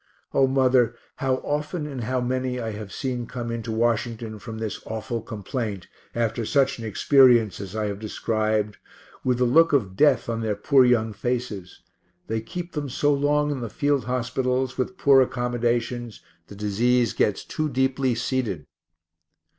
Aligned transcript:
O 0.33 0.47
mother, 0.47 0.95
how 1.17 1.35
often 1.43 1.85
and 1.85 2.05
how 2.05 2.19
many 2.19 2.59
I 2.59 2.71
have 2.71 2.91
seen 2.91 3.27
come 3.27 3.51
into 3.51 3.71
Washington 3.71 4.39
from 4.39 4.57
this 4.57 4.81
awful 4.87 5.21
complaint 5.21 5.87
after 6.15 6.43
such 6.43 6.79
an 6.79 6.85
experience 6.85 7.61
as 7.61 7.75
I 7.75 7.85
have 7.85 7.99
described 7.99 8.77
with 9.23 9.37
the 9.37 9.43
look 9.43 9.73
of 9.73 9.95
death 9.95 10.27
on 10.27 10.41
their 10.41 10.55
poor 10.55 10.83
young 10.85 11.13
faces; 11.13 11.83
they 12.25 12.41
keep 12.41 12.71
them 12.71 12.89
so 12.89 13.13
long 13.13 13.51
in 13.51 13.59
the 13.59 13.69
field 13.69 14.05
hospitals 14.05 14.75
with 14.75 14.97
poor 14.97 15.21
accommodations 15.21 16.21
the 16.47 16.55
disease 16.55 17.13
gets 17.13 17.43
too 17.45 17.69
deeply 17.69 18.15
seated. 18.15 18.65